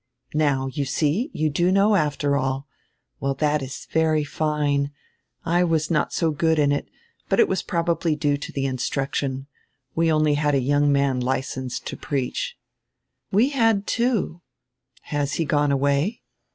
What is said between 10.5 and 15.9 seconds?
young man licensed to preach." "We had, too." "Has he gone